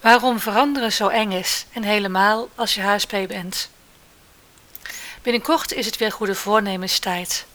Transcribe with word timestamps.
Waarom 0.00 0.40
veranderen 0.40 0.92
zo 0.92 1.08
eng 1.08 1.32
is 1.32 1.66
en 1.72 1.82
helemaal 1.82 2.48
als 2.54 2.74
je 2.74 2.82
HSP 2.82 3.10
bent. 3.10 3.70
Binnenkort 5.22 5.72
is 5.72 5.86
het 5.86 5.96
weer 5.96 6.12
goede 6.12 6.34
voornemenstijd. 6.34 7.46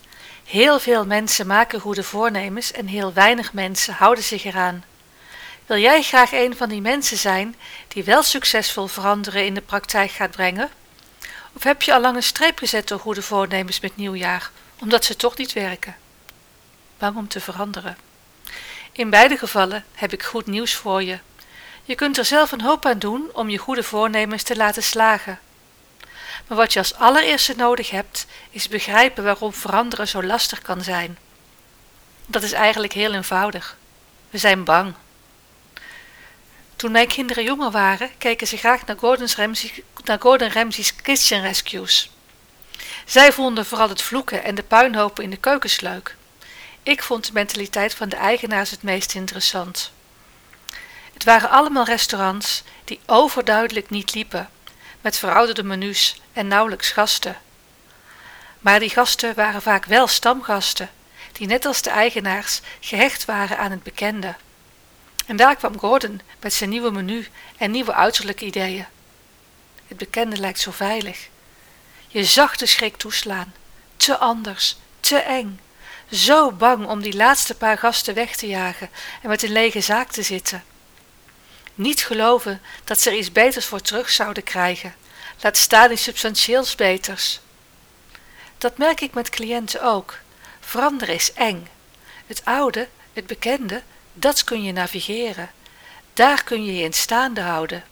Heel 0.43 0.79
veel 0.79 1.05
mensen 1.05 1.47
maken 1.47 1.79
goede 1.79 2.03
voornemens 2.03 2.71
en 2.71 2.87
heel 2.87 3.13
weinig 3.13 3.53
mensen 3.53 3.93
houden 3.93 4.23
zich 4.23 4.43
eraan. 4.43 4.83
Wil 5.65 5.77
jij 5.77 6.01
graag 6.01 6.31
een 6.31 6.55
van 6.55 6.69
die 6.69 6.81
mensen 6.81 7.17
zijn 7.17 7.55
die 7.87 8.03
wel 8.03 8.23
succesvol 8.23 8.87
veranderen 8.87 9.45
in 9.45 9.53
de 9.53 9.61
praktijk 9.61 10.11
gaat 10.11 10.31
brengen? 10.31 10.69
Of 11.53 11.63
heb 11.63 11.81
je 11.81 11.93
al 11.93 12.01
lang 12.01 12.15
een 12.15 12.23
streep 12.23 12.57
gezet 12.57 12.87
door 12.87 12.99
goede 12.99 13.21
voornemens 13.21 13.79
met 13.79 13.95
nieuwjaar, 13.95 14.51
omdat 14.79 15.05
ze 15.05 15.15
toch 15.15 15.37
niet 15.37 15.53
werken? 15.53 15.95
Bang 16.97 17.15
om 17.15 17.27
te 17.27 17.39
veranderen. 17.41 17.97
In 18.91 19.09
beide 19.09 19.37
gevallen 19.37 19.85
heb 19.93 20.13
ik 20.13 20.23
goed 20.23 20.45
nieuws 20.45 20.73
voor 20.73 21.03
je. 21.03 21.19
Je 21.85 21.95
kunt 21.95 22.17
er 22.17 22.25
zelf 22.25 22.51
een 22.51 22.61
hoop 22.61 22.85
aan 22.85 22.99
doen 22.99 23.29
om 23.33 23.49
je 23.49 23.57
goede 23.57 23.83
voornemens 23.83 24.43
te 24.43 24.55
laten 24.55 24.83
slagen. 24.83 25.39
Maar 26.47 26.57
wat 26.57 26.73
je 26.73 26.79
als 26.79 26.95
allereerste 26.95 27.53
nodig 27.55 27.89
hebt, 27.89 28.25
is 28.49 28.67
begrijpen 28.67 29.23
waarom 29.23 29.53
veranderen 29.53 30.07
zo 30.07 30.23
lastig 30.23 30.61
kan 30.61 30.81
zijn. 30.81 31.17
Dat 32.25 32.43
is 32.43 32.51
eigenlijk 32.51 32.93
heel 32.93 33.13
eenvoudig. 33.13 33.77
We 34.29 34.37
zijn 34.37 34.63
bang. 34.63 34.93
Toen 36.75 36.91
mijn 36.91 37.07
kinderen 37.07 37.43
jonger 37.43 37.71
waren, 37.71 38.09
keken 38.17 38.47
ze 38.47 38.57
graag 38.57 38.85
naar, 38.85 38.97
Gordon 40.19 40.51
Ramsay's 40.51 40.95
Kitchen 40.95 41.41
Rescues. 41.41 42.09
Zij 43.05 43.31
vonden 43.31 43.65
vooral 43.65 43.89
het 43.89 44.01
vloeken 44.01 44.43
en 44.43 44.55
de 44.55 44.63
puinhopen 44.63 45.23
in 45.23 45.29
de 45.29 45.37
keukens 45.37 45.79
leuk. 45.79 46.15
Ik 46.83 47.03
vond 47.03 47.25
de 47.25 47.33
mentaliteit 47.33 47.93
van 47.93 48.09
de 48.09 48.15
eigenaars 48.15 48.71
het 48.71 48.83
meest 48.83 49.15
interessant. 49.15 49.91
Het 51.15 51.23
waren 51.23 51.49
allemaal 51.49 51.85
restaurants 51.85 52.63
die 52.83 52.99
overduidelijk 53.05 53.89
niet 53.89 54.13
liepen, 54.13 54.49
met 55.01 55.17
verouderde 55.17 55.63
menus 55.63 56.21
en 56.33 56.47
nauwelijks 56.47 56.91
gasten. 56.91 57.37
Maar 58.59 58.79
die 58.79 58.89
gasten 58.89 59.35
waren 59.35 59.61
vaak 59.61 59.85
wel 59.85 60.07
stamgasten, 60.07 60.89
die 61.31 61.47
net 61.47 61.65
als 61.65 61.81
de 61.81 61.89
eigenaars 61.89 62.61
gehecht 62.79 63.25
waren 63.25 63.57
aan 63.57 63.71
het 63.71 63.83
bekende. 63.83 64.35
En 65.25 65.35
daar 65.35 65.55
kwam 65.55 65.79
Gordon 65.79 66.21
met 66.39 66.53
zijn 66.53 66.69
nieuwe 66.69 66.91
menu 66.91 67.27
en 67.57 67.71
nieuwe 67.71 67.93
uiterlijke 67.93 68.45
ideeën. 68.45 68.85
Het 69.87 69.97
bekende 69.97 70.37
lijkt 70.37 70.59
zo 70.59 70.71
veilig. 70.71 71.27
Je 72.07 72.23
zag 72.23 72.55
de 72.55 72.65
schrik 72.65 72.95
toeslaan. 72.95 73.53
Te 73.97 74.17
anders, 74.17 74.77
te 74.99 75.17
eng. 75.17 75.59
Zo 76.11 76.51
bang 76.51 76.87
om 76.87 77.01
die 77.01 77.15
laatste 77.15 77.55
paar 77.55 77.77
gasten 77.77 78.13
weg 78.13 78.35
te 78.35 78.47
jagen 78.47 78.89
en 79.21 79.29
met 79.29 79.43
een 79.43 79.51
lege 79.51 79.81
zaak 79.81 80.11
te 80.11 80.21
zitten. 80.21 80.63
Niet 81.75 82.05
geloven 82.05 82.61
dat 82.83 83.01
ze 83.01 83.09
er 83.09 83.15
iets 83.15 83.31
beters 83.31 83.65
voor 83.65 83.81
terug 83.81 84.09
zouden 84.09 84.43
krijgen. 84.43 84.95
Laat 85.41 85.57
staan 85.57 85.91
iets 85.91 86.03
substantieels 86.03 86.75
beters. 86.75 87.39
Dat 88.57 88.77
merk 88.77 89.01
ik 89.01 89.13
met 89.13 89.29
cliënten 89.29 89.81
ook. 89.83 90.17
Veranderen 90.59 91.15
is 91.15 91.33
eng. 91.33 91.67
Het 92.27 92.41
oude, 92.45 92.87
het 93.13 93.27
bekende, 93.27 93.81
dat 94.13 94.43
kun 94.43 94.63
je 94.63 94.71
navigeren. 94.71 95.51
Daar 96.13 96.43
kun 96.43 96.65
je 96.65 96.75
je 96.75 96.83
in 96.83 96.93
staande 96.93 97.41
houden. 97.41 97.83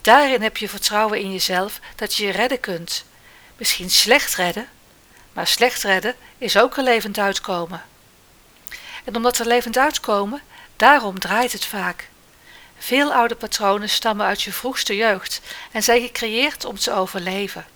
Daarin 0.00 0.42
heb 0.42 0.56
je 0.56 0.68
vertrouwen 0.68 1.20
in 1.20 1.32
jezelf 1.32 1.80
dat 1.96 2.14
je 2.14 2.26
je 2.26 2.32
redden 2.32 2.60
kunt. 2.60 3.04
Misschien 3.56 3.90
slecht 3.90 4.34
redden, 4.34 4.68
maar 5.32 5.46
slecht 5.46 5.82
redden 5.82 6.14
is 6.38 6.56
ook 6.56 6.76
er 6.76 6.82
levend 6.82 7.18
uitkomen. 7.18 7.82
En 9.04 9.16
omdat 9.16 9.38
er 9.38 9.46
levend 9.46 9.78
uitkomen, 9.78 10.42
daarom 10.76 11.18
draait 11.18 11.52
het 11.52 11.64
vaak. 11.64 12.08
Veel 12.78 13.12
oude 13.12 13.34
patronen 13.34 13.88
stammen 13.88 14.26
uit 14.26 14.42
je 14.42 14.52
vroegste 14.52 14.96
jeugd 14.96 15.40
en 15.72 15.82
zijn 15.82 16.02
gecreëerd 16.02 16.64
om 16.64 16.78
te 16.78 16.92
overleven. 16.92 17.66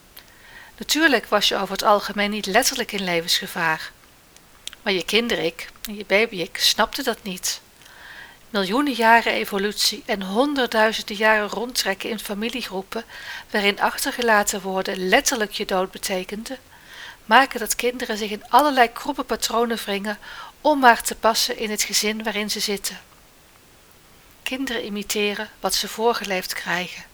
Natuurlijk 0.78 1.26
was 1.26 1.48
je 1.48 1.56
over 1.56 1.72
het 1.72 1.82
algemeen 1.82 2.30
niet 2.30 2.46
letterlijk 2.46 2.92
in 2.92 3.04
levensgevaar. 3.04 3.90
Maar 4.82 4.92
je 4.92 5.04
kinderik 5.04 5.68
en 5.84 5.96
je 5.96 6.04
babyik 6.04 6.58
snapte 6.60 7.02
dat 7.02 7.22
niet. 7.22 7.60
Miljoenen 8.50 8.92
jaren 8.92 9.32
evolutie 9.32 10.02
en 10.06 10.22
honderdduizenden 10.22 11.16
jaren 11.16 11.48
rondtrekken 11.48 12.10
in 12.10 12.18
familiegroepen, 12.18 13.04
waarin 13.50 13.80
achtergelaten 13.80 14.60
worden 14.60 15.08
letterlijk 15.08 15.52
je 15.52 15.64
dood 15.64 15.90
betekende, 15.90 16.58
maken 17.24 17.60
dat 17.60 17.76
kinderen 17.76 18.16
zich 18.16 18.30
in 18.30 18.48
allerlei 18.48 18.92
kroppe 18.92 19.22
patronen 19.22 19.76
wringen 19.76 20.18
om 20.60 20.78
maar 20.78 21.02
te 21.02 21.14
passen 21.14 21.58
in 21.58 21.70
het 21.70 21.82
gezin 21.82 22.22
waarin 22.22 22.50
ze 22.50 22.60
zitten. 22.60 22.98
Kinderen 24.48 24.84
imiteren 24.84 25.50
wat 25.60 25.74
ze 25.74 25.88
voorgeleefd 25.88 26.52
krijgen. 26.52 27.04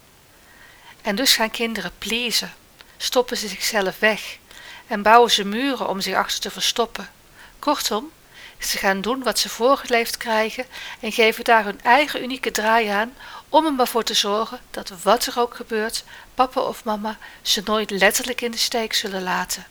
En 1.02 1.16
dus 1.16 1.34
gaan 1.34 1.50
kinderen 1.50 1.92
pleasen, 1.98 2.54
stoppen 2.96 3.36
ze 3.36 3.48
zichzelf 3.48 3.98
weg 3.98 4.38
en 4.86 5.02
bouwen 5.02 5.30
ze 5.30 5.44
muren 5.44 5.88
om 5.88 6.00
zich 6.00 6.14
achter 6.14 6.40
te 6.40 6.50
verstoppen. 6.50 7.10
Kortom, 7.58 8.10
ze 8.58 8.78
gaan 8.78 9.00
doen 9.00 9.22
wat 9.22 9.38
ze 9.38 9.48
voorgeleefd 9.48 10.16
krijgen 10.16 10.66
en 11.00 11.12
geven 11.12 11.44
daar 11.44 11.64
hun 11.64 11.80
eigen 11.82 12.22
unieke 12.22 12.50
draai 12.50 12.88
aan 12.88 13.14
om 13.48 13.66
er 13.66 13.72
maar 13.72 13.88
voor 13.88 14.04
te 14.04 14.14
zorgen 14.14 14.60
dat 14.70 14.92
wat 15.02 15.26
er 15.26 15.38
ook 15.38 15.54
gebeurt, 15.54 16.04
papa 16.34 16.60
of 16.60 16.84
mama 16.84 17.18
ze 17.42 17.62
nooit 17.64 17.90
letterlijk 17.90 18.40
in 18.40 18.50
de 18.50 18.58
steek 18.58 18.92
zullen 18.92 19.22
laten. 19.22 19.66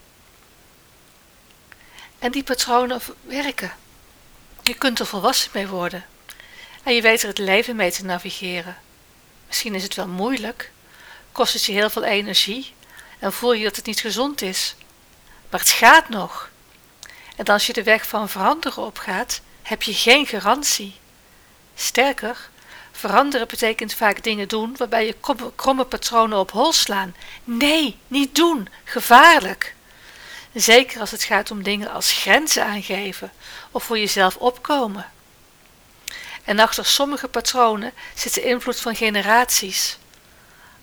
En 2.19 2.31
die 2.31 2.43
patronen 2.43 3.01
werken. 3.21 3.73
Je 4.63 4.73
kunt 4.73 4.99
er 4.99 5.05
volwassen 5.05 5.51
mee 5.53 5.67
worden. 5.67 6.05
En 6.83 6.93
je 6.93 7.01
weet 7.01 7.21
er 7.21 7.27
het 7.27 7.37
leven 7.37 7.75
mee 7.75 7.91
te 7.91 8.05
navigeren. 8.05 8.77
Misschien 9.47 9.75
is 9.75 9.83
het 9.83 9.95
wel 9.95 10.07
moeilijk, 10.07 10.71
kost 11.31 11.53
het 11.53 11.63
je 11.63 11.71
heel 11.71 11.89
veel 11.89 12.03
energie 12.03 12.73
en 13.19 13.33
voel 13.33 13.53
je 13.53 13.63
dat 13.63 13.75
het 13.75 13.85
niet 13.85 13.99
gezond 13.99 14.41
is. 14.41 14.75
Maar 15.49 15.59
het 15.59 15.69
gaat 15.69 16.09
nog. 16.09 16.49
En 17.35 17.45
als 17.45 17.67
je 17.67 17.73
de 17.73 17.83
weg 17.83 18.07
van 18.07 18.29
veranderen 18.29 18.83
opgaat, 18.83 19.41
heb 19.61 19.83
je 19.83 19.93
geen 19.93 20.25
garantie. 20.25 20.95
Sterker, 21.75 22.49
veranderen 22.91 23.47
betekent 23.47 23.93
vaak 23.93 24.23
dingen 24.23 24.47
doen 24.47 24.75
waarbij 24.77 25.05
je 25.05 25.15
kromme 25.55 25.85
patronen 25.85 26.39
op 26.39 26.51
hol 26.51 26.73
slaan. 26.73 27.15
Nee, 27.43 27.97
niet 28.07 28.35
doen, 28.35 28.67
gevaarlijk. 28.83 29.75
Zeker 30.53 30.99
als 30.99 31.11
het 31.11 31.23
gaat 31.23 31.51
om 31.51 31.63
dingen 31.63 31.91
als 31.91 32.11
grenzen 32.11 32.65
aangeven 32.65 33.31
of 33.71 33.83
voor 33.83 33.97
jezelf 33.97 34.35
opkomen. 34.35 35.11
En 36.43 36.59
achter 36.59 36.85
sommige 36.85 37.27
patronen 37.27 37.93
zit 38.15 38.33
de 38.33 38.43
invloed 38.43 38.79
van 38.79 38.95
generaties. 38.95 39.97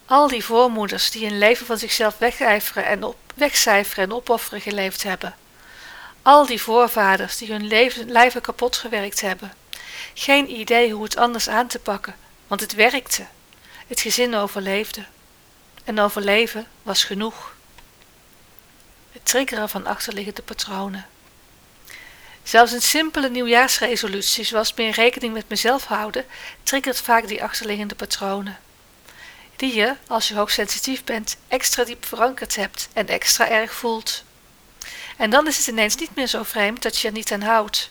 Al 0.06 0.28
die 0.28 0.44
voormoeders 0.44 1.10
die 1.10 1.26
een 1.26 1.38
leven 1.38 1.66
van 1.66 1.78
zichzelf 1.78 2.18
wegcijferen 2.18 2.86
en, 2.86 3.04
op, 3.04 3.16
wegcijferen 3.34 4.04
en 4.04 4.12
opofferen 4.12 4.60
geleefd 4.60 5.02
hebben. 5.02 5.34
Al 6.22 6.46
die 6.46 6.62
voorvaders 6.62 7.36
die 7.36 7.52
hun 7.52 7.66
leven, 7.66 8.10
lijven 8.10 8.40
kapot 8.40 8.76
gewerkt 8.76 9.20
hebben. 9.20 9.52
Geen 10.14 10.50
idee 10.50 10.92
hoe 10.92 11.04
het 11.04 11.16
anders 11.16 11.48
aan 11.48 11.66
te 11.66 11.78
pakken, 11.78 12.16
want 12.46 12.60
het 12.60 12.74
werkte. 12.74 13.26
Het 13.86 14.00
gezin 14.00 14.34
overleefde. 14.34 15.04
En 15.84 16.00
overleven 16.00 16.66
was 16.82 17.04
genoeg. 17.04 17.54
Het 19.12 19.24
triggeren 19.24 19.68
van 19.68 19.86
achterliggende 19.86 20.42
patronen. 20.42 21.06
Zelfs 22.42 22.72
een 22.72 22.82
simpele 22.82 23.30
nieuwjaarsresolutie, 23.30 24.44
zoals 24.44 24.74
meer 24.74 24.90
rekening 24.90 25.32
met 25.32 25.48
mezelf 25.48 25.84
houden, 25.84 26.24
triggert 26.62 27.00
vaak 27.00 27.28
die 27.28 27.42
achterliggende 27.42 27.94
patronen. 27.94 28.58
Die 29.56 29.74
je, 29.74 29.96
als 30.06 30.28
je 30.28 30.34
hoogsensitief 30.34 31.04
bent, 31.04 31.36
extra 31.48 31.84
diep 31.84 32.04
verankerd 32.04 32.56
hebt 32.56 32.88
en 32.92 33.08
extra 33.08 33.48
erg 33.48 33.72
voelt. 33.72 34.24
En 35.16 35.30
dan 35.30 35.46
is 35.46 35.56
het 35.56 35.66
ineens 35.66 35.96
niet 35.96 36.14
meer 36.14 36.26
zo 36.26 36.42
vreemd 36.42 36.82
dat 36.82 36.98
je 36.98 37.06
er 37.06 37.14
niet 37.14 37.32
aan 37.32 37.42
houdt. 37.42 37.90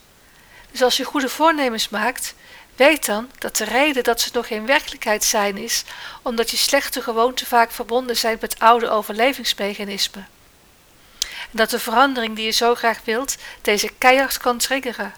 Dus 0.71 0.81
als 0.81 0.97
je 0.97 1.03
goede 1.03 1.29
voornemens 1.29 1.89
maakt, 1.89 2.33
weet 2.75 3.05
dan 3.05 3.31
dat 3.37 3.57
de 3.57 3.63
reden 3.63 4.03
dat 4.03 4.21
ze 4.21 4.29
nog 4.33 4.47
geen 4.47 4.65
werkelijkheid 4.65 5.23
zijn 5.23 5.57
is, 5.57 5.83
omdat 6.21 6.51
je 6.51 6.57
slechte 6.57 7.01
gewoonten 7.01 7.47
vaak 7.47 7.71
verbonden 7.71 8.17
zijn 8.17 8.37
met 8.41 8.59
oude 8.59 8.89
overlevingsmechanismen 8.89 10.27
dat 11.51 11.69
de 11.69 11.79
verandering 11.79 12.35
die 12.35 12.45
je 12.45 12.51
zo 12.51 12.75
graag 12.75 12.99
wilt 13.03 13.35
deze 13.61 13.89
keihard 13.97 14.37
kan 14.37 14.57
triggeren. 14.57 15.13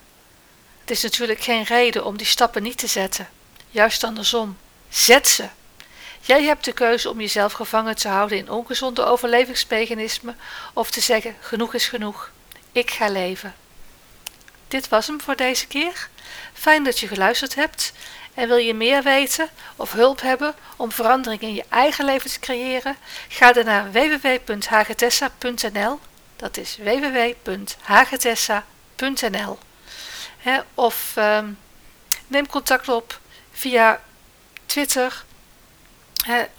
Het 0.82 0.92
is 0.92 1.02
natuurlijk 1.02 1.42
geen 1.42 1.64
reden 1.64 2.06
om 2.06 2.18
die 2.18 2.28
stappen 2.28 2.64
niet 2.64 2.78
te 2.78 2.88
zetten. 2.88 3.30
Juist 3.70 4.04
andersom. 4.04 4.58
Zet 4.90 5.28
ze. 5.28 5.48
Jij 6.22 6.44
hebt 6.44 6.66
de 6.66 6.72
keuze 6.72 7.10
om 7.10 7.20
jezelf 7.20 7.54
gevangen 7.54 7.96
te 7.96 8.08
houden 8.08 8.38
in 8.38 8.50
ongezonde 8.50 9.04
overlevingsmechanismen 9.04 10.38
of 10.74 10.92
te 10.92 11.02
zeggen: 11.02 11.36
genoeg 11.40 11.74
is 11.74 11.88
genoeg. 11.88 12.32
Ik 12.72 12.92
ga 12.92 13.10
leven. 13.10 13.56
Dit 14.68 14.90
was 14.90 15.08
hem 15.08 15.22
voor 15.22 15.36
deze 15.36 15.68
keer. 15.68 16.10
Fijn 16.54 16.84
dat 16.84 17.00
je 17.00 17.08
geluisterd 17.08 17.56
hebt. 17.56 17.94
En 18.34 18.48
wil 18.48 18.58
je 18.58 18.74
meer 18.74 19.04
weten 19.04 19.50
of 19.76 19.92
hulp 19.92 20.22
hebben 20.22 20.56
om 20.76 20.92
verandering 20.92 21.42
in 21.42 21.54
je 21.54 21.66
eigen 21.70 22.06
leven 22.06 22.32
te 22.32 22.40
creëren? 22.40 22.96
Ga 23.28 23.54
dan 23.54 23.66
naar 23.66 23.92
www.hagetessa.nl 23.92 26.00
dat 26.42 26.58
is 26.58 26.78
www.hagetessa.nl 26.78 29.60
Of 30.74 31.16
um, 31.18 31.60
neem 32.28 32.48
contact 32.48 32.90
op 32.90 33.20
via 33.52 34.02
Twitter. 34.66 35.24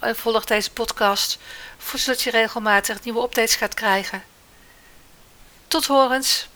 volg 0.00 0.44
deze 0.44 0.70
podcast, 0.70 1.38
zodat 1.94 2.22
je 2.22 2.30
regelmatig 2.30 3.04
nieuwe 3.04 3.22
updates 3.22 3.54
gaat 3.54 3.74
krijgen. 3.74 4.24
Tot 5.68 5.86
horens! 5.86 6.48